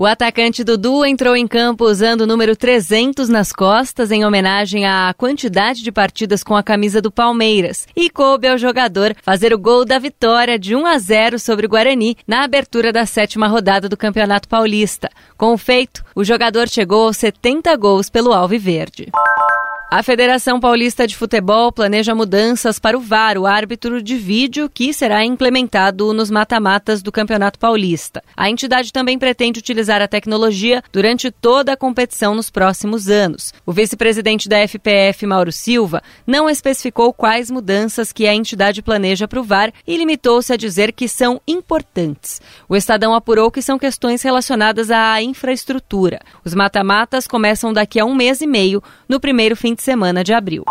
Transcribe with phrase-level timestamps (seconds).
[0.00, 5.12] O atacante Dudu entrou em campo usando o número 300 nas costas em homenagem à
[5.12, 9.84] quantidade de partidas com a camisa do Palmeiras e coube ao jogador fazer o gol
[9.84, 13.96] da vitória de 1 a 0 sobre o Guarani na abertura da sétima rodada do
[13.96, 15.10] Campeonato Paulista.
[15.36, 19.08] Com o feito, o jogador chegou aos 70 gols pelo Alviverde.
[19.90, 24.92] A Federação Paulista de Futebol planeja mudanças para o VAR, o árbitro de vídeo, que
[24.92, 28.22] será implementado nos mata-matas do Campeonato Paulista.
[28.36, 33.54] A entidade também pretende utilizar a tecnologia durante toda a competição nos próximos anos.
[33.64, 39.40] O vice-presidente da FPF, Mauro Silva, não especificou quais mudanças que a entidade planeja para
[39.40, 42.42] o VAR e limitou-se a dizer que são importantes.
[42.68, 46.20] O Estadão apurou que são questões relacionadas à infraestrutura.
[46.44, 50.34] Os mata-matas começam daqui a um mês e meio, no primeiro fim de semana de
[50.34, 50.64] abril.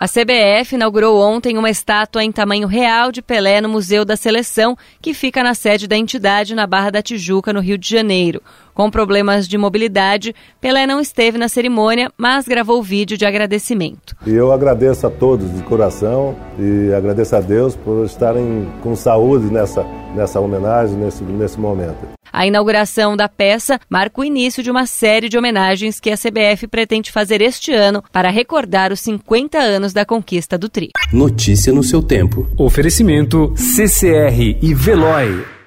[0.00, 4.76] A CBF inaugurou ontem uma estátua em tamanho real de Pelé no Museu da Seleção,
[5.02, 8.40] que fica na sede da entidade na Barra da Tijuca, no Rio de Janeiro.
[8.72, 14.14] Com problemas de mobilidade, Pelé não esteve na cerimônia, mas gravou vídeo de agradecimento.
[14.24, 19.82] Eu agradeço a todos de coração e agradeço a Deus por estarem com saúde nessa,
[20.14, 22.17] nessa homenagem, nesse, nesse momento.
[22.32, 26.66] A inauguração da peça marca o início de uma série de homenagens que a CBF
[26.66, 30.90] pretende fazer este ano para recordar os 50 anos da conquista do Tri.
[31.12, 32.48] Notícia no seu tempo.
[32.56, 35.57] Oferecimento CCR e Veloy.